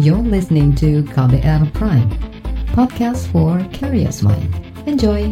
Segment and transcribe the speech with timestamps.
[0.00, 2.08] You're listening to KBR Prime,
[2.72, 4.48] podcast for curious mind.
[4.88, 5.28] Enjoy!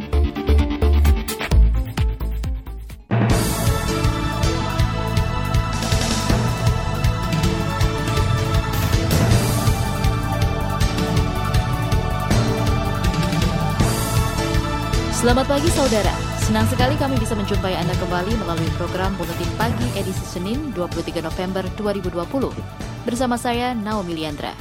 [15.16, 16.12] Selamat pagi saudara,
[16.44, 21.64] senang sekali kami bisa menjumpai Anda kembali melalui program Buletin Pagi edisi Senin 23 November
[21.80, 24.52] 2020 bersama saya Naomi Liandra.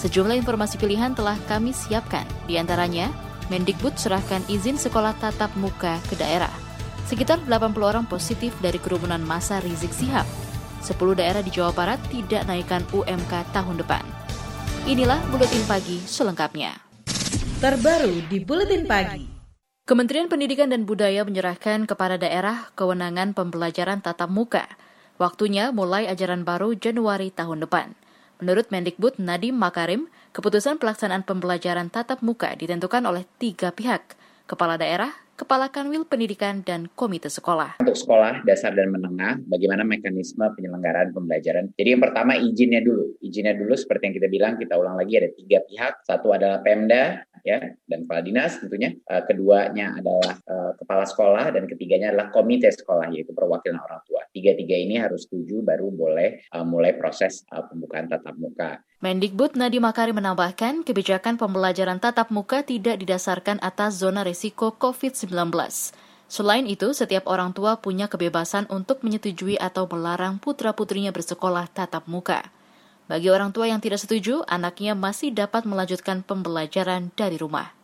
[0.00, 3.12] Sejumlah informasi pilihan telah kami siapkan, di antaranya
[3.52, 6.48] Mendikbud serahkan izin sekolah tatap muka ke daerah.
[7.04, 10.24] Sekitar 80 orang positif dari kerumunan masa Rizik Sihab.
[10.80, 14.00] 10 daerah di Jawa Barat tidak naikkan UMK tahun depan.
[14.88, 16.72] Inilah Buletin Pagi selengkapnya.
[17.60, 19.28] Terbaru di Buletin Pagi.
[19.84, 24.64] Kementerian Pendidikan dan Budaya menyerahkan kepada daerah kewenangan pembelajaran tatap muka.
[25.20, 27.92] Waktunya mulai ajaran baru Januari tahun depan.
[28.40, 34.16] Menurut Mendikbud Nadiem Makarim, keputusan pelaksanaan pembelajaran tatap muka ditentukan oleh tiga pihak,
[34.48, 37.80] kepala daerah, Kepala Kanwil Pendidikan dan Komite Sekolah.
[37.80, 41.72] Untuk sekolah dasar dan menengah, bagaimana mekanisme penyelenggaraan pembelajaran?
[41.80, 43.16] Jadi yang pertama izinnya dulu.
[43.24, 46.04] Izinnya dulu seperti yang kita bilang, kita ulang lagi ada tiga pihak.
[46.04, 48.96] Satu adalah Pemda, ya dan kepala dinas tentunya.
[49.08, 54.24] Uh, keduanya adalah uh, kepala sekolah dan ketiganya adalah komite sekolah yaitu perwakilan orang tua.
[54.30, 58.80] Tiga-tiga ini harus setuju baru boleh uh, mulai proses pembukaan tatap muka.
[59.00, 65.32] Mendikbud Nadiem Makarim menambahkan kebijakan pembelajaran tatap muka tidak didasarkan atas zona risiko COVID-19.
[66.30, 72.54] Selain itu, setiap orang tua punya kebebasan untuk menyetujui atau melarang putra-putrinya bersekolah tatap muka.
[73.10, 77.74] Bagi orang tua yang tidak setuju, anaknya masih dapat melanjutkan pembelajaran dari rumah.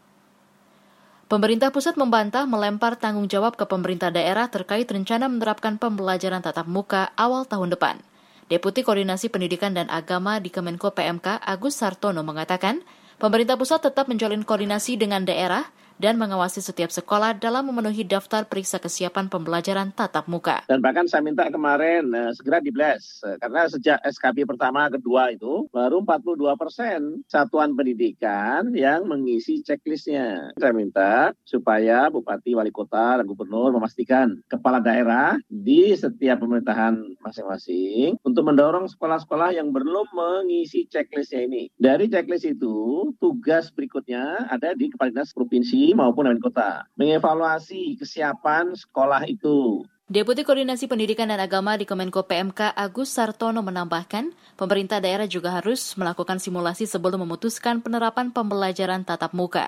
[1.27, 7.11] Pemerintah pusat membantah melempar tanggung jawab ke pemerintah daerah terkait rencana menerapkan pembelajaran tatap muka
[7.19, 7.99] awal tahun depan.
[8.47, 12.87] Deputi Koordinasi Pendidikan dan Agama di Kemenko PMK Agus Sartono mengatakan,
[13.19, 15.67] pemerintah pusat tetap menjalin koordinasi dengan daerah
[15.97, 20.65] dan mengawasi setiap sekolah dalam memenuhi daftar periksa kesiapan pembelajaran tatap muka.
[20.69, 25.69] Dan bahkan saya minta kemarin uh, segera dibles, uh, karena sejak SKB pertama kedua itu
[25.73, 30.53] baru 42 persen satuan pendidikan yang mengisi checklistnya.
[30.61, 38.21] Saya minta supaya Bupati, Wali Kota, dan Gubernur memastikan kepala daerah di setiap pemerintahan masing-masing
[38.21, 41.63] untuk mendorong sekolah-sekolah yang belum mengisi checklistnya ini.
[41.81, 46.89] Dari checklist itu, tugas berikutnya ada di Kepala Dinas Provinsi maupun Wali Kota.
[46.97, 49.85] Mengevaluasi kesiapan sekolah itu.
[50.07, 55.99] Deputi Koordinasi Pendidikan dan Agama di Kemenko PMK Agus Sartono menambahkan, pemerintah daerah juga harus
[55.99, 59.67] melakukan simulasi sebelum memutuskan penerapan pembelajaran tatap muka.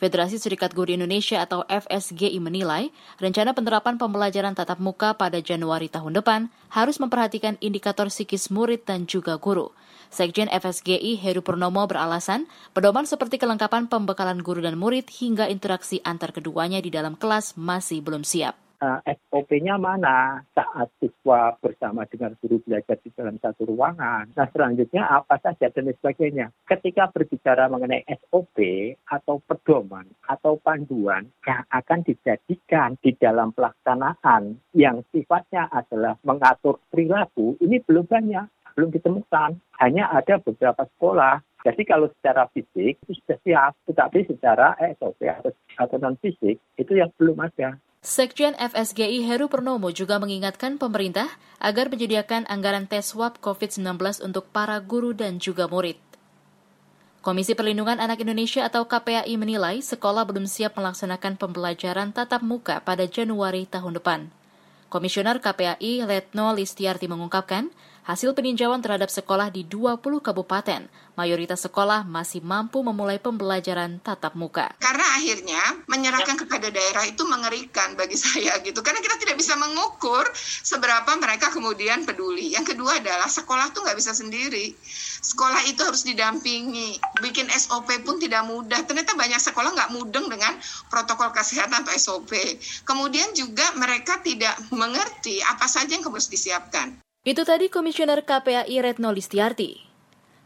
[0.00, 2.90] Federasi Serikat Guru Indonesia atau FSGI menilai
[3.22, 9.06] rencana penerapan pembelajaran tatap muka pada Januari tahun depan harus memperhatikan indikator psikis murid dan
[9.06, 9.70] juga guru.
[10.14, 16.30] Sekjen FSGI Heru Purnomo beralasan pedoman seperti kelengkapan pembekalan guru dan murid hingga interaksi antar
[16.30, 18.54] keduanya di dalam kelas masih belum siap
[18.84, 24.28] uh, SOP-nya mana saat siswa bersama dengan guru belajar di dalam satu ruangan.
[24.36, 26.52] Nah, selanjutnya apa saja dan sebagainya.
[26.68, 28.58] Ketika berbicara mengenai SOP
[29.08, 37.56] atau pedoman atau panduan yang akan dijadikan di dalam pelaksanaan yang sifatnya adalah mengatur perilaku,
[37.64, 39.56] ini belum banyak, belum ditemukan.
[39.80, 45.48] Hanya ada beberapa sekolah jadi kalau secara fisik itu sudah siap, tetapi secara SOP atau,
[45.80, 47.80] atau non fisik itu yang belum ada.
[48.04, 51.24] Sekjen FSGI Heru Purnomo juga mengingatkan pemerintah
[51.56, 55.96] agar menyediakan anggaran tes swab COVID-19 untuk para guru dan juga murid.
[57.24, 63.08] Komisi Perlindungan Anak Indonesia atau KPAI menilai sekolah belum siap melaksanakan pembelajaran tatap muka pada
[63.08, 64.28] Januari tahun depan.
[64.92, 67.72] Komisioner KPAI Letno Listiarti mengungkapkan,
[68.04, 70.84] hasil peninjauan terhadap sekolah di 20 kabupaten,
[71.16, 74.76] mayoritas sekolah masih mampu memulai pembelajaran tatap muka.
[74.76, 78.84] Karena akhirnya menyerahkan kepada daerah itu mengerikan bagi saya gitu.
[78.84, 82.52] Karena kita tidak bisa mengukur seberapa mereka kemudian peduli.
[82.52, 84.76] Yang kedua adalah sekolah tuh nggak bisa sendiri.
[85.24, 87.00] Sekolah itu harus didampingi.
[87.24, 88.84] Bikin SOP pun tidak mudah.
[88.84, 90.52] Ternyata banyak sekolah nggak mudeng dengan
[90.92, 92.36] protokol kesehatan atau SOP.
[92.84, 97.00] Kemudian juga mereka tidak mengerti apa saja yang harus disiapkan.
[97.24, 99.80] Itu tadi Komisioner KPAI Retno Listiarti.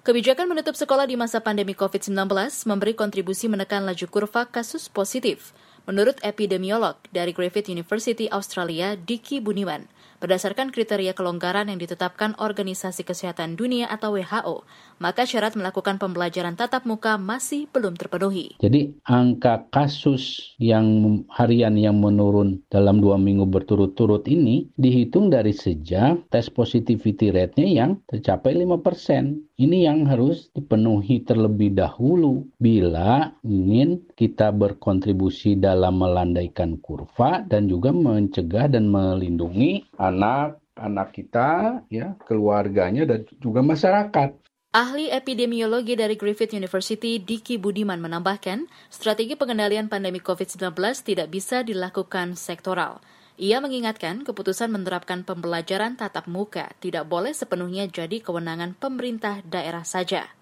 [0.07, 2.31] Kebijakan menutup sekolah di masa pandemi COVID-19
[2.71, 5.51] memberi kontribusi menekan laju kurva kasus positif.
[5.91, 13.55] Menurut epidemiolog dari Griffith University Australia, Diki Buniman, Berdasarkan kriteria kelonggaran yang ditetapkan Organisasi Kesehatan
[13.55, 14.67] Dunia atau WHO,
[14.99, 18.59] maka syarat melakukan pembelajaran tatap muka masih belum terpenuhi.
[18.59, 26.27] Jadi angka kasus yang harian yang menurun dalam dua minggu berturut-turut ini dihitung dari sejak
[26.35, 29.47] tes positivity rate-nya yang tercapai 5%.
[29.59, 37.91] Ini yang harus dipenuhi terlebih dahulu bila ingin kita berkontribusi dalam melandaikan kurva dan juga
[37.91, 44.39] mencegah dan melindungi anak anak kita ya keluarganya dan juga masyarakat.
[44.69, 52.37] Ahli epidemiologi dari Griffith University, Diki Budiman menambahkan, strategi pengendalian pandemi COVID-19 tidak bisa dilakukan
[52.37, 53.01] sektoral.
[53.41, 60.38] Ia mengingatkan keputusan menerapkan pembelajaran tatap muka tidak boleh sepenuhnya jadi kewenangan pemerintah daerah saja.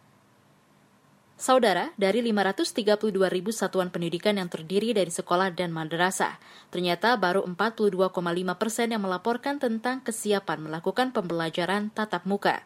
[1.37, 6.41] Saudara, dari 532 ribu satuan pendidikan yang terdiri dari sekolah dan madrasah,
[6.73, 8.09] ternyata baru 42,5
[8.57, 12.65] persen yang melaporkan tentang kesiapan melakukan pembelajaran tatap muka.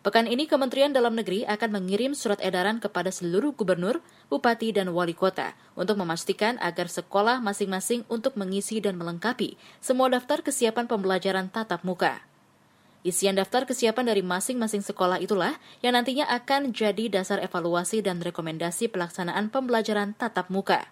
[0.00, 4.00] Pekan ini Kementerian Dalam Negeri akan mengirim surat edaran kepada seluruh gubernur,
[4.32, 10.40] bupati, dan wali kota untuk memastikan agar sekolah masing-masing untuk mengisi dan melengkapi semua daftar
[10.40, 12.24] kesiapan pembelajaran tatap muka.
[13.06, 18.90] Isian daftar kesiapan dari masing-masing sekolah itulah yang nantinya akan jadi dasar evaluasi dan rekomendasi
[18.90, 20.90] pelaksanaan pembelajaran tatap muka.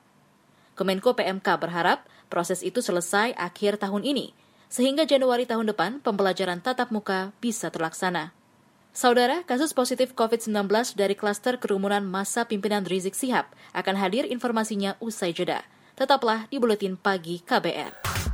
[0.79, 4.31] Kemenko PMK berharap proses itu selesai akhir tahun ini,
[4.71, 8.31] sehingga Januari tahun depan pembelajaran tatap muka bisa terlaksana.
[8.95, 15.35] Saudara, kasus positif COVID-19 dari klaster kerumunan masa pimpinan Rizik Sihab akan hadir informasinya usai
[15.35, 15.67] jeda.
[15.99, 18.34] Tetaplah di Buletin Pagi KBR.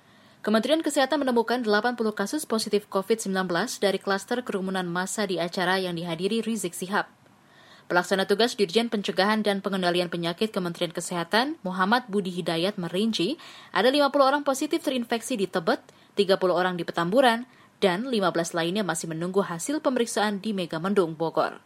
[0.41, 3.45] Kementerian Kesehatan menemukan 80 kasus positif COVID-19
[3.77, 7.05] dari klaster kerumunan massa di acara yang dihadiri Rizik Sihab.
[7.85, 13.37] Pelaksana tugas Dirjen Pencegahan dan Pengendalian Penyakit Kementerian Kesehatan, Muhammad Budi Hidayat merinci,
[13.69, 15.77] ada 50 orang positif terinfeksi di Tebet,
[16.17, 17.45] 30 orang di Petamburan,
[17.77, 21.61] dan 15 lainnya masih menunggu hasil pemeriksaan di Megamendung, Bogor.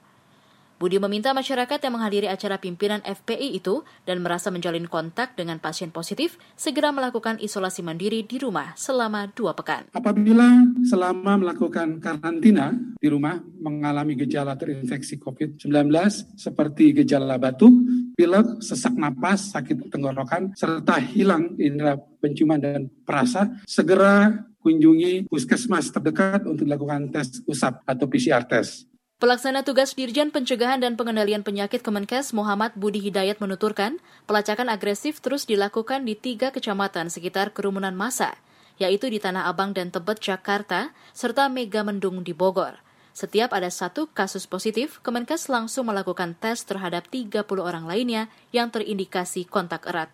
[0.76, 5.88] Budi meminta masyarakat yang menghadiri acara pimpinan FPI itu dan merasa menjalin kontak dengan pasien
[5.88, 9.88] positif segera melakukan isolasi mandiri di rumah selama dua pekan.
[9.96, 10.52] Apabila
[10.84, 15.72] selama melakukan karantina di rumah mengalami gejala terinfeksi COVID-19
[16.36, 17.72] seperti gejala batuk,
[18.20, 26.44] pilek, sesak napas, sakit tenggorokan, serta hilang indera penciuman dan perasa, segera kunjungi puskesmas terdekat
[26.50, 28.92] untuk dilakukan tes usap atau PCR test.
[29.26, 33.98] Pelaksana tugas Dirjen Pencegahan dan Pengendalian Penyakit Kemenkes Muhammad Budi Hidayat menuturkan,
[34.30, 38.38] pelacakan agresif terus dilakukan di tiga kecamatan sekitar kerumunan massa,
[38.78, 42.78] yaitu di Tanah Abang dan Tebet, Jakarta, serta Mega Mendung di Bogor.
[43.18, 49.50] Setiap ada satu kasus positif, Kemenkes langsung melakukan tes terhadap 30 orang lainnya yang terindikasi
[49.50, 50.14] kontak erat.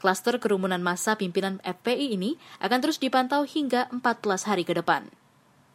[0.00, 5.04] Klaster kerumunan massa pimpinan FPI ini akan terus dipantau hingga 14 hari ke depan.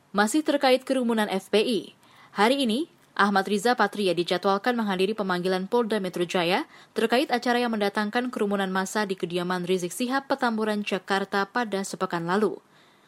[0.09, 2.01] Masih terkait kerumunan FPI,
[2.33, 6.65] Hari ini, Ahmad Riza Patria dijadwalkan menghadiri pemanggilan Polda Metro Jaya
[6.97, 12.57] terkait acara yang mendatangkan kerumunan massa di kediaman Rizik Sihab Petamburan, Jakarta pada sepekan lalu.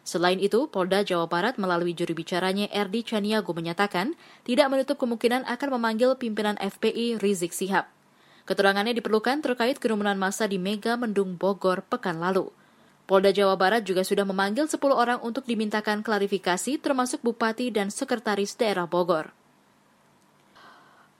[0.06, 4.14] Selain itu, Polda Jawa Barat melalui juru bicaranya Erdi Chaniago menyatakan
[4.46, 7.90] tidak menutup kemungkinan akan memanggil pimpinan FPI Rizik Sihab.
[8.46, 12.54] Keterangannya diperlukan terkait kerumunan massa di Mega Mendung Bogor pekan lalu.
[13.06, 18.58] Polda Jawa Barat juga sudah memanggil 10 orang untuk dimintakan klarifikasi termasuk Bupati dan Sekretaris
[18.58, 19.30] Daerah Bogor.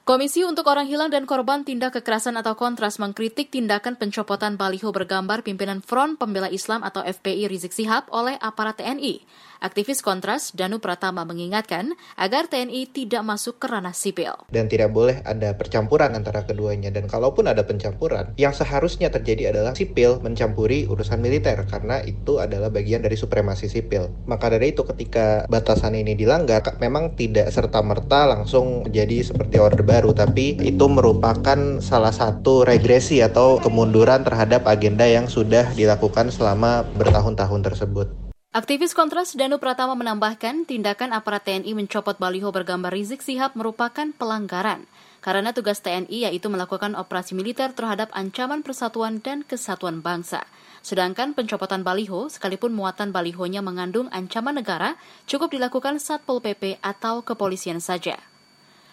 [0.06, 5.42] Komisi untuk Orang Hilang dan Korban Tindak Kekerasan atau Kontras mengkritik tindakan pencopotan baliho bergambar
[5.42, 9.26] pimpinan Front Pembela Islam atau FPI Rizik Sihab oleh aparat TNI.
[9.66, 14.46] Aktivis Kontras Danu Pratama mengingatkan agar TNI tidak masuk ke ranah sipil.
[14.54, 16.94] Dan tidak boleh ada percampuran antara keduanya.
[16.94, 22.70] Dan kalaupun ada pencampuran, yang seharusnya terjadi adalah sipil mencampuri urusan militer karena itu adalah
[22.70, 24.14] bagian dari supremasi sipil.
[24.30, 30.14] Maka dari itu ketika batasan ini dilanggar, memang tidak serta-merta langsung menjadi seperti orde baru,
[30.14, 37.66] tapi itu merupakan salah satu regresi atau kemunduran terhadap agenda yang sudah dilakukan selama bertahun-tahun
[37.66, 38.25] tersebut.
[38.56, 44.88] Aktivis Kontras Danu Pratama menambahkan tindakan aparat TNI mencopot baliho bergambar Rizik Sihab merupakan pelanggaran.
[45.20, 50.46] karena tugas TNI yaitu melakukan operasi militer terhadap ancaman persatuan dan kesatuan bangsa.
[50.86, 54.96] Sedangkan pencopotan baliho, sekalipun muatan balihonya mengandung ancaman negara,
[55.26, 58.22] cukup dilakukan Satpol PP atau kepolisian saja.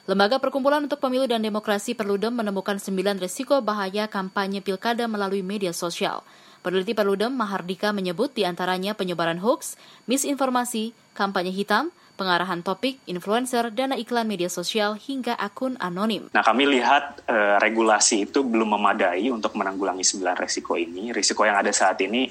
[0.08, 5.70] Lembaga Perkumpulan untuk Pemilu dan Demokrasi Perludem menemukan sembilan resiko bahaya kampanye pilkada melalui media
[5.70, 6.24] sosial.
[6.62, 9.74] Peneliti Perludem Mahardika menyebut di antaranya penyebaran hoax,
[10.06, 16.30] misinformasi, kampanye hitam, pengarahan topik, influencer, dana iklan media sosial, hingga akun anonim.
[16.30, 21.10] Nah, kami lihat e, regulasi itu belum memadai untuk menanggulangi sembilan resiko ini.
[21.10, 22.30] Risiko yang ada saat ini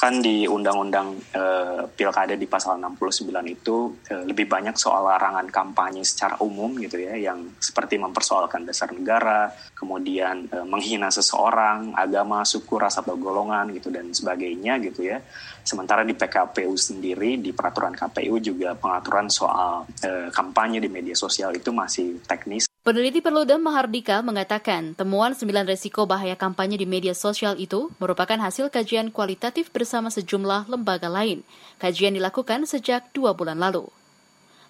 [0.00, 1.44] kan di Undang-Undang e,
[1.92, 7.20] Pilkada di pasal 69 itu e, lebih banyak soal larangan kampanye secara umum gitu ya,
[7.20, 13.92] yang seperti mempersoalkan dasar negara, kemudian e, menghina seseorang, agama, suku, ras atau golongan gitu
[13.92, 15.20] dan sebagainya gitu ya.
[15.60, 21.52] Sementara di PKPU sendiri di peraturan KPU juga pengaturan soal e, kampanye di media sosial
[21.52, 27.60] itu masih teknis Peneliti Perludem Mahardika mengatakan temuan sembilan resiko bahaya kampanye di media sosial
[27.60, 31.44] itu merupakan hasil kajian kualitatif bersama sejumlah lembaga lain.
[31.76, 33.84] Kajian dilakukan sejak dua bulan lalu.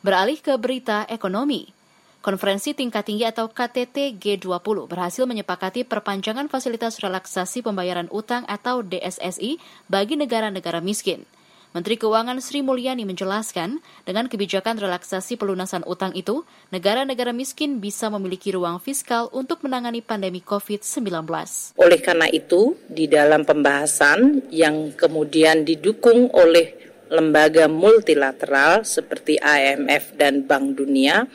[0.03, 1.71] Beralih ke berita ekonomi.
[2.19, 9.63] Konferensi tingkat tinggi atau KTT G20 berhasil menyepakati perpanjangan fasilitas relaksasi pembayaran utang atau DSSI
[9.87, 11.23] bagi negara-negara miskin.
[11.71, 16.43] Menteri Keuangan Sri Mulyani menjelaskan, dengan kebijakan relaksasi pelunasan utang itu,
[16.75, 21.31] negara-negara miskin bisa memiliki ruang fiskal untuk menangani pandemi COVID-19.
[21.79, 30.47] Oleh karena itu, di dalam pembahasan yang kemudian didukung oleh lembaga multilateral seperti IMF dan
[30.47, 31.27] Bank Dunia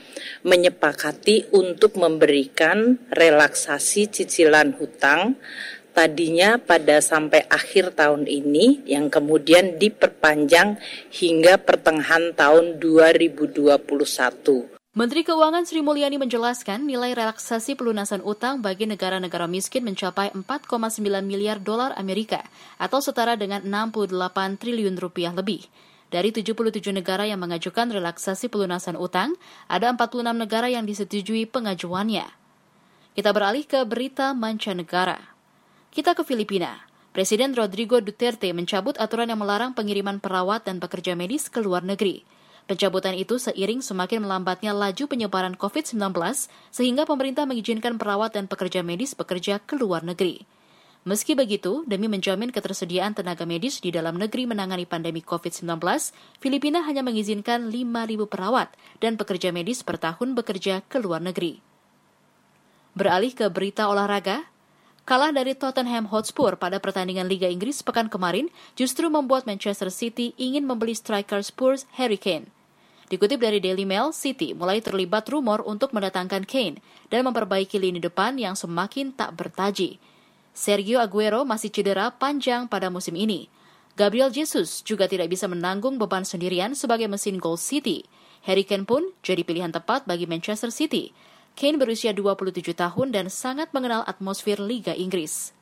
[0.47, 5.35] menyepakati untuk memberikan relaksasi cicilan hutang
[5.95, 10.75] tadinya pada sampai akhir tahun ini yang kemudian diperpanjang
[11.15, 14.75] hingga pertengahan tahun 2021.
[14.95, 21.59] Menteri Keuangan Sri Mulyani menjelaskan nilai relaksasi pelunasan utang bagi negara-negara miskin mencapai 4,9 miliar
[21.59, 22.39] dolar Amerika
[22.79, 25.67] atau setara dengan 68 triliun rupiah lebih.
[26.07, 29.35] Dari 77 negara yang mengajukan relaksasi pelunasan utang,
[29.67, 32.23] ada 46 negara yang disetujui pengajuannya.
[33.19, 35.34] Kita beralih ke berita mancanegara.
[35.95, 36.83] Kita ke Filipina.
[37.15, 42.27] Presiden Rodrigo Duterte mencabut aturan yang melarang pengiriman perawat dan pekerja medis ke luar negeri.
[42.67, 45.95] Pencabutan itu seiring semakin melambatnya laju penyebaran COVID-19
[46.67, 50.43] sehingga pemerintah mengizinkan perawat dan pekerja medis bekerja ke luar negeri.
[51.07, 55.79] Meski begitu, demi menjamin ketersediaan tenaga medis di dalam negeri menangani pandemi COVID-19,
[56.43, 58.67] Filipina hanya mengizinkan 5.000 perawat
[58.99, 61.63] dan pekerja medis per tahun bekerja ke luar negeri.
[62.99, 64.43] Beralih ke berita olahraga,
[65.05, 70.65] Kalah dari Tottenham Hotspur pada pertandingan Liga Inggris pekan kemarin justru membuat Manchester City ingin
[70.65, 72.49] membeli striker Spurs Harry Kane.
[73.13, 76.81] Dikutip dari Daily Mail, City mulai terlibat rumor untuk mendatangkan Kane
[77.13, 80.01] dan memperbaiki lini depan yang semakin tak bertaji.
[80.57, 83.45] Sergio Aguero masih cedera panjang pada musim ini.
[83.93, 88.09] Gabriel Jesus juga tidak bisa menanggung beban sendirian sebagai mesin gol City.
[88.41, 91.13] Harry Kane pun jadi pilihan tepat bagi Manchester City
[91.55, 95.55] Kane berusia 27 tahun dan sangat mengenal atmosfer Liga Inggris.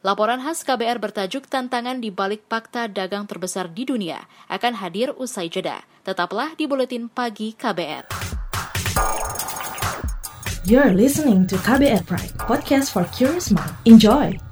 [0.00, 5.52] Laporan khas KBR bertajuk Tantangan di balik fakta dagang terbesar di dunia akan hadir usai
[5.52, 5.84] jeda.
[6.08, 8.08] Tetaplah di Buletin Pagi KBR.
[10.64, 13.72] You're listening to KBR Pride, podcast for curious mind.
[13.84, 14.47] Enjoy!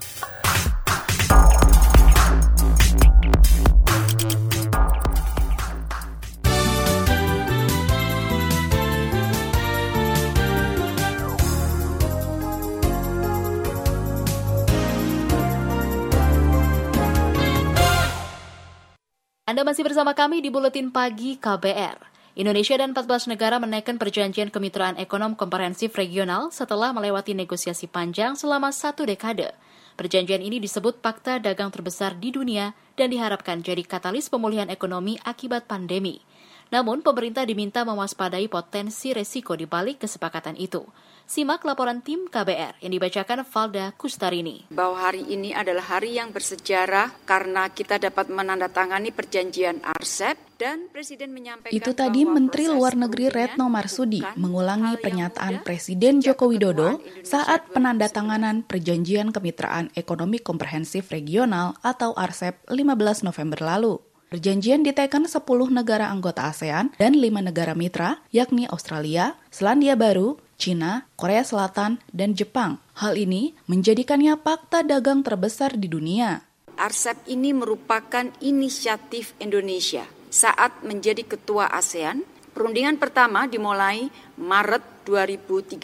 [19.67, 21.99] Masih bersama kami di Buletin Pagi KBR.
[22.39, 28.71] Indonesia dan 14 negara menaikkan perjanjian kemitraan ekonom komprehensif regional setelah melewati negosiasi panjang selama
[28.71, 29.51] satu dekade.
[29.99, 35.67] Perjanjian ini disebut fakta dagang terbesar di dunia dan diharapkan jadi katalis pemulihan ekonomi akibat
[35.67, 36.23] pandemi.
[36.71, 40.83] Namun, pemerintah diminta mewaspadai potensi resiko di balik kesepakatan itu.
[41.27, 44.71] Simak laporan tim KBR yang dibacakan Valda Kustarini.
[44.71, 51.35] Bahwa hari ini adalah hari yang bersejarah karena kita dapat menandatangani perjanjian ARCEP dan Presiden
[51.35, 58.63] menyampaikan Itu tadi Menteri Luar Negeri Retno Marsudi mengulangi pernyataan Presiden Joko Widodo saat penandatanganan
[58.63, 63.99] Perjanjian Kemitraan Ekonomi Komprehensif Regional atau ARCEP 15 November lalu.
[64.37, 71.09] Perjanjian diteken 10 negara anggota ASEAN dan 5 negara mitra, yakni Australia, Selandia Baru, China,
[71.17, 72.77] Korea Selatan, dan Jepang.
[73.01, 76.45] Hal ini menjadikannya fakta dagang terbesar di dunia.
[76.77, 82.21] ARCEP ini merupakan inisiatif Indonesia saat menjadi ketua ASEAN
[82.53, 85.81] Perundingan pertama dimulai Maret 2013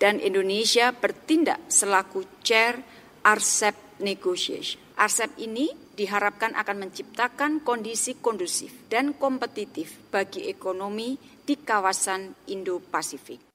[0.00, 2.80] dan Indonesia bertindak selaku chair
[3.20, 4.85] RCEP negotiation.
[4.96, 13.45] RCEP ini diharapkan akan menciptakan kondisi kondusif dan kompetitif bagi ekonomi di kawasan Indo-Pasifik.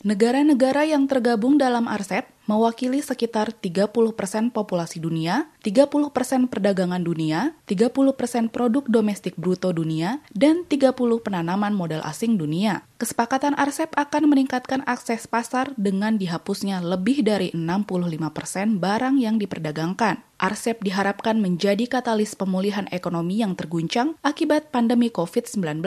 [0.00, 3.92] Negara-negara yang tergabung dalam RCEP mewakili sekitar 30%
[4.48, 12.40] populasi dunia, 30% perdagangan dunia, 30% produk domestik bruto dunia, dan 30 penanaman modal asing
[12.40, 12.82] dunia.
[12.96, 20.24] Kesepakatan RCEP akan meningkatkan akses pasar dengan dihapusnya lebih dari 65% barang yang diperdagangkan.
[20.40, 25.84] RCEP diharapkan menjadi katalis pemulihan ekonomi yang terguncang akibat pandemi COVID-19.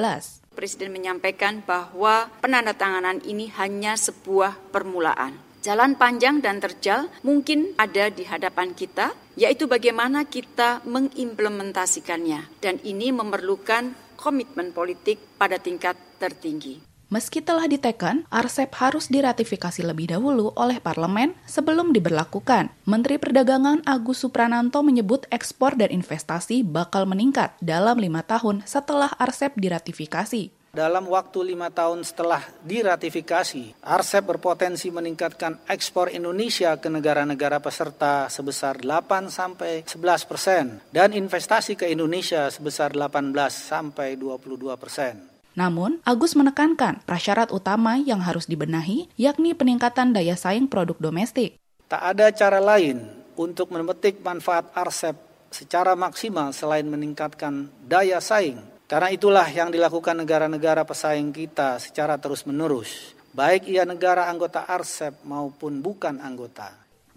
[0.53, 5.35] Presiden menyampaikan bahwa penandatanganan ini hanya sebuah permulaan.
[5.63, 12.59] Jalan panjang dan terjal mungkin ada di hadapan kita, yaitu bagaimana kita mengimplementasikannya.
[12.59, 16.92] Dan ini memerlukan komitmen politik pada tingkat tertinggi.
[17.13, 22.73] Meski telah diteken, RCEP harus diratifikasi lebih dahulu oleh parlemen sebelum diberlakukan.
[22.89, 29.61] Menteri Perdagangan Agus Suprananto menyebut ekspor dan investasi bakal meningkat dalam lima tahun setelah RCEP
[29.61, 30.73] diratifikasi.
[30.73, 38.81] Dalam waktu lima tahun setelah diratifikasi, RCEP berpotensi meningkatkan ekspor Indonesia ke negara-negara peserta sebesar
[38.81, 45.32] 8 sampai 11 persen dan investasi ke Indonesia sebesar 18 sampai 22 persen.
[45.53, 51.61] Namun, Agus menekankan prasyarat utama yang harus dibenahi yakni peningkatan daya saing produk domestik.
[51.85, 53.05] Tak ada cara lain
[53.37, 55.17] untuk memetik manfaat RCEP
[55.53, 63.17] secara maksimal selain meningkatkan daya saing karena itulah yang dilakukan negara-negara pesaing kita secara terus-menerus,
[63.33, 66.69] baik ia negara anggota RCEP maupun bukan anggota.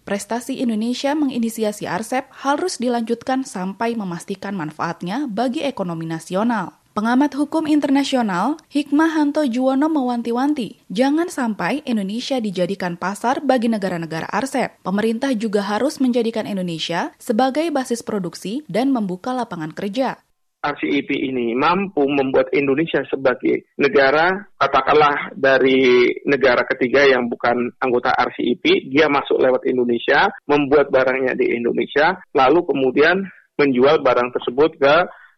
[0.07, 6.79] Prestasi Indonesia menginisiasi RCEP harus dilanjutkan sampai memastikan manfaatnya bagi ekonomi nasional.
[6.97, 14.81] Pengamat hukum internasional Hikmahanto Juwono mewanti-wanti, jangan sampai Indonesia dijadikan pasar bagi negara-negara RCEP.
[14.81, 20.25] Pemerintah juga harus menjadikan Indonesia sebagai basis produksi dan membuka lapangan kerja.
[20.65, 28.89] RCEP ini mampu membuat Indonesia sebagai negara, katakanlah dari negara ketiga yang bukan anggota RCEP,
[28.89, 33.21] dia masuk lewat Indonesia, membuat barangnya di Indonesia, lalu kemudian
[33.61, 34.97] menjual barang tersebut ke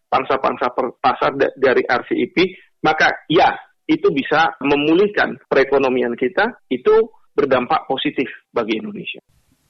[0.09, 2.35] pangsa-pangsa pasar dari RCEP,
[2.83, 3.53] maka ya,
[3.85, 9.21] itu bisa memulihkan perekonomian kita, itu berdampak positif bagi Indonesia.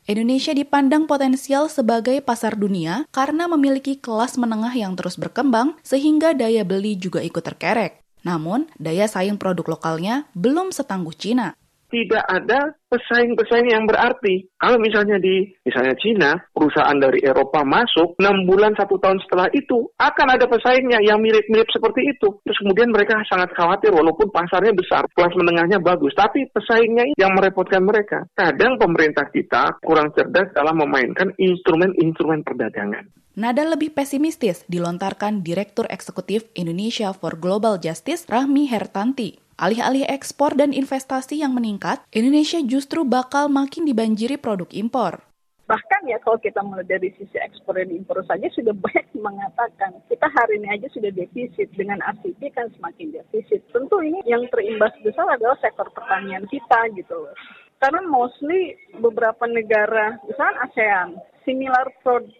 [0.09, 6.65] Indonesia dipandang potensial sebagai pasar dunia karena memiliki kelas menengah yang terus berkembang sehingga daya
[6.65, 8.01] beli juga ikut terkerek.
[8.25, 11.53] Namun, daya saing produk lokalnya belum setangguh Cina
[11.89, 14.49] tidak ada pesaing-pesaing yang berarti.
[14.57, 19.89] Kalau misalnya di misalnya Cina, perusahaan dari Eropa masuk, enam bulan satu tahun setelah itu
[19.97, 22.41] akan ada pesaingnya yang mirip-mirip seperti itu.
[22.45, 27.85] Terus kemudian mereka sangat khawatir walaupun pasarnya besar, kelas menengahnya bagus, tapi pesaingnya yang merepotkan
[27.85, 28.25] mereka.
[28.33, 33.05] Kadang pemerintah kita kurang cerdas dalam memainkan instrumen-instrumen perdagangan.
[33.39, 40.71] Nada lebih pesimistis dilontarkan Direktur Eksekutif Indonesia for Global Justice Rahmi Hertanti Alih-alih ekspor dan
[40.71, 45.19] investasi yang meningkat, Indonesia justru bakal makin dibanjiri produk impor.
[45.67, 50.31] Bahkan ya kalau kita mulai dari sisi ekspor dan impor saja sudah banyak mengatakan kita
[50.31, 53.59] hari ini aja sudah defisit dengan ACP kan semakin defisit.
[53.75, 57.35] Tentu ini yang terimbas besar adalah sektor pertanian kita gitu loh.
[57.83, 61.07] Karena mostly beberapa negara, misalnya ASEAN,
[61.47, 61.89] similar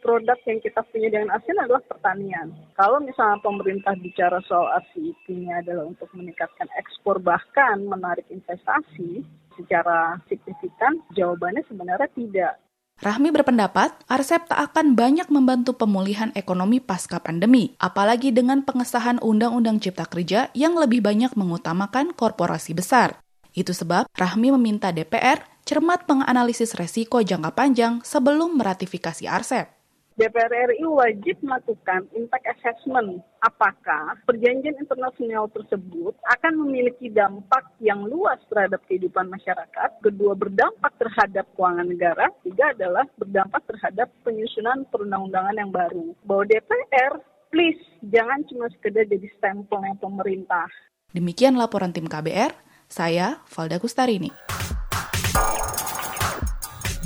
[0.02, 2.52] produk yang kita punya dengan ASEAN adalah pertanian.
[2.76, 9.24] Kalau misalnya pemerintah bicara soal RCEP-nya adalah untuk meningkatkan ekspor bahkan menarik investasi
[9.60, 12.54] secara signifikan, jawabannya sebenarnya tidak.
[13.00, 19.80] Rahmi berpendapat, RCEP tak akan banyak membantu pemulihan ekonomi pasca pandemi, apalagi dengan pengesahan Undang-Undang
[19.80, 23.24] Cipta Kerja yang lebih banyak mengutamakan korporasi besar.
[23.60, 29.68] Itu sebab Rahmi meminta DPR cermat menganalisis resiko jangka panjang sebelum meratifikasi RCEP.
[30.16, 38.40] DPR RI wajib melakukan impact assessment apakah perjanjian internasional tersebut akan memiliki dampak yang luas
[38.48, 45.72] terhadap kehidupan masyarakat, kedua berdampak terhadap keuangan negara, tiga adalah berdampak terhadap penyusunan perundang-undangan yang
[45.72, 46.16] baru.
[46.24, 47.14] Bahwa DPR,
[47.52, 50.68] please jangan cuma sekedar jadi stempelnya pemerintah.
[51.16, 54.34] Demikian laporan tim KBR, saya Valda Kustarini.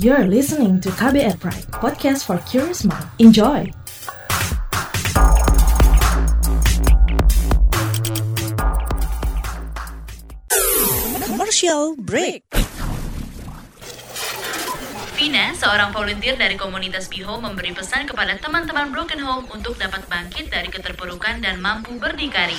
[0.00, 3.04] You're listening to KBR Pride, podcast for curious mind.
[3.20, 3.68] Enjoy!
[11.28, 12.48] Commercial break.
[15.14, 20.50] Vina, seorang volunteer dari komunitas Biho memberi pesan kepada teman-teman Broken Home untuk dapat bangkit
[20.50, 22.58] dari keterpurukan dan mampu berdikari.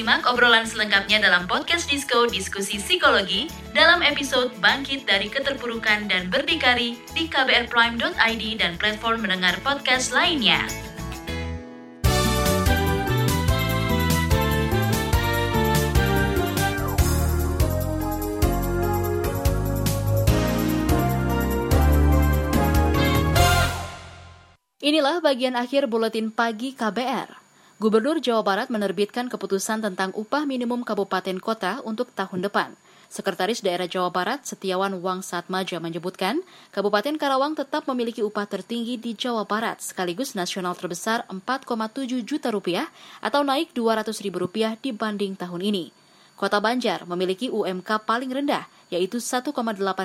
[0.00, 6.96] Simak obrolan selengkapnya dalam podcast Disko Diskusi Psikologi dalam episode Bangkit dari Keterpurukan dan Berdikari
[7.12, 10.64] di kbrprime.id dan platform mendengar podcast lainnya.
[24.80, 27.39] Inilah bagian akhir buletin pagi KBR.
[27.80, 32.76] Gubernur Jawa Barat menerbitkan keputusan tentang upah minimum kabupaten kota untuk tahun depan.
[33.08, 36.44] Sekretaris Daerah Jawa Barat Setiawan Wang Satmaja menyebutkan,
[36.76, 42.84] Kabupaten Karawang tetap memiliki upah tertinggi di Jawa Barat sekaligus nasional terbesar 4,7 juta rupiah
[43.24, 45.88] atau naik 200 ribu rupiah dibanding tahun ini.
[46.36, 49.56] Kota Banjar memiliki UMK paling rendah, yaitu 1,8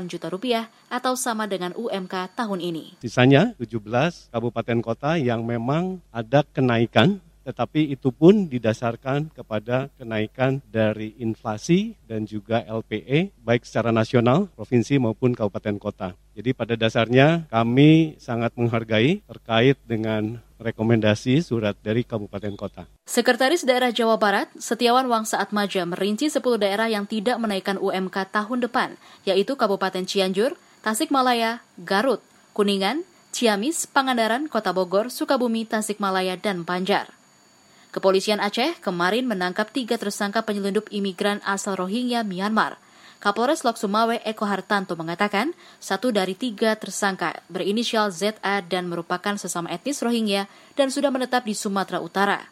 [0.07, 3.03] juta rupiah atau sama dengan UMK tahun ini.
[3.03, 11.13] Sisanya 17 kabupaten kota yang memang ada kenaikan tetapi itu pun didasarkan kepada kenaikan dari
[11.21, 16.17] inflasi dan juga LPE baik secara nasional, provinsi maupun kabupaten kota.
[16.35, 22.83] Jadi pada dasarnya kami sangat menghargai terkait dengan rekomendasi surat dari kabupaten kota.
[23.07, 28.67] Sekretaris Daerah Jawa Barat, Setiawan Wangsa Atmaja merinci 10 daerah yang tidak menaikkan UMK tahun
[28.67, 32.19] depan, yaitu Kabupaten Cianjur, Tasikmalaya, Garut,
[32.51, 33.03] Kuningan,
[33.35, 37.11] Ciamis, Pangandaran, Kota Bogor, Sukabumi, Tasikmalaya, dan Banjar.
[37.95, 42.75] Kepolisian Aceh kemarin menangkap tiga tersangka penyelundup imigran asal Rohingya Myanmar.
[43.23, 49.71] Kapolres Lok Sumawe Eko Hartanto mengatakan satu dari tiga tersangka berinisial ZA dan merupakan sesama
[49.71, 52.43] etnis Rohingya dan sudah menetap di Sumatera Utara.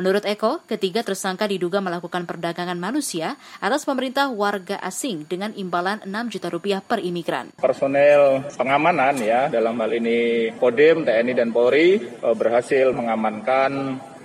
[0.00, 6.32] Menurut Eko, ketiga tersangka diduga melakukan perdagangan manusia atas pemerintah warga asing dengan imbalan 6
[6.32, 7.52] juta rupiah per imigran.
[7.60, 13.72] Personel pengamanan ya, dalam hal ini Kodim, TNI, dan Polri eh, berhasil mengamankan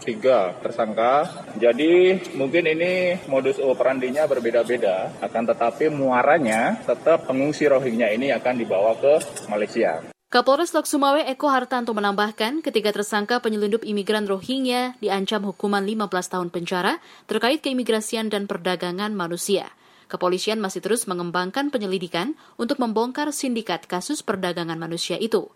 [0.02, 1.30] tiga tersangka.
[1.62, 8.98] Jadi mungkin ini modus operandinya berbeda-beda, akan tetapi muaranya tetap pengungsi Rohingya ini akan dibawa
[8.98, 10.12] ke Malaysia.
[10.32, 16.48] Kapolres Lok Sumawe Eko Hartanto menambahkan ketiga tersangka penyelundup imigran Rohingya diancam hukuman 15 tahun
[16.48, 19.68] penjara terkait keimigrasian dan perdagangan manusia.
[20.08, 25.52] Kepolisian masih terus mengembangkan penyelidikan untuk membongkar sindikat kasus perdagangan manusia itu.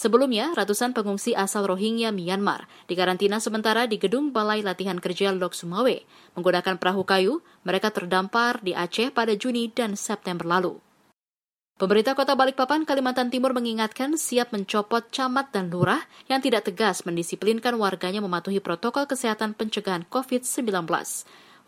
[0.00, 5.92] Sebelumnya, ratusan pengungsi asal Rohingya Myanmar dikarantina sementara di gedung Balai Latihan Kerja Lok Sumawe.
[6.40, 10.80] Menggunakan perahu kayu, mereka terdampar di Aceh pada Juni dan September lalu.
[11.76, 16.00] Pemerintah Kota Balikpapan, Kalimantan Timur mengingatkan siap mencopot camat dan lurah
[16.32, 20.64] yang tidak tegas mendisiplinkan warganya mematuhi protokol kesehatan pencegahan COVID-19.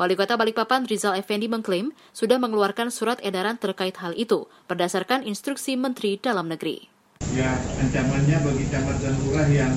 [0.00, 5.76] Wali Kota Balikpapan Rizal Effendi mengklaim sudah mengeluarkan surat edaran terkait hal itu berdasarkan instruksi
[5.76, 6.91] Menteri Dalam Negeri
[7.32, 9.72] ya ancamannya bagi camat dan lurah yang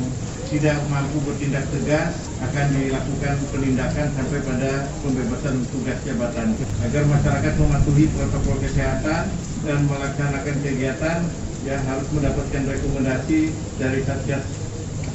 [0.52, 6.54] tidak mampu bertindak tegas akan dilakukan penindakan sampai pada pembebasan tugas jabatan.
[6.86, 9.24] Agar masyarakat mematuhi protokol kesehatan
[9.66, 11.20] dan melaksanakan kegiatan
[11.66, 13.50] yang harus mendapatkan rekomendasi
[13.82, 14.46] dari Satgas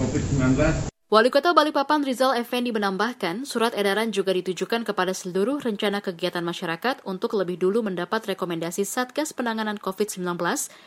[0.03, 6.38] COVID-19 Wali Kota Balikpapan Rizal Effendi menambahkan, surat edaran juga ditujukan kepada seluruh rencana kegiatan
[6.38, 10.23] masyarakat untuk lebih dulu mendapat rekomendasi Satgas Penanganan COVID-19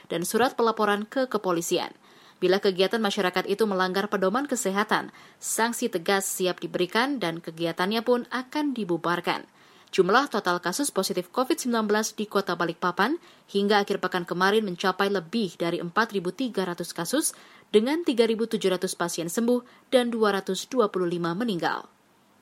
[0.07, 1.91] dan surat pelaporan ke kepolisian.
[2.39, 5.12] Bila kegiatan masyarakat itu melanggar pedoman kesehatan,
[5.43, 9.43] sanksi tegas siap diberikan dan kegiatannya pun akan dibubarkan.
[9.93, 11.86] Jumlah total kasus positif COVID-19
[12.17, 16.49] di kota Balikpapan hingga akhir pekan kemarin mencapai lebih dari 4.300
[16.97, 17.38] kasus
[17.69, 18.58] dengan 3.700
[18.97, 19.62] pasien sembuh
[19.93, 20.82] dan 225
[21.38, 21.86] meninggal.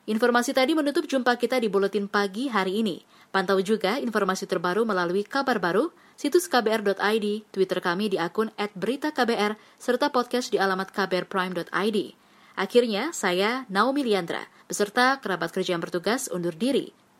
[0.08, 3.04] Informasi tadi menutup jumpa kita di Buletin Pagi hari ini.
[3.36, 10.08] Pantau juga informasi terbaru melalui kabar baru, situs kbr.id, Twitter kami di akun @beritaKBR, serta
[10.08, 11.98] podcast di alamat kbrprime.id.
[12.56, 17.01] Akhirnya, saya Naomi Liandra, beserta kerabat kerja yang bertugas undur diri.